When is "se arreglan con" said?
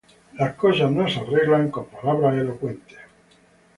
1.07-1.85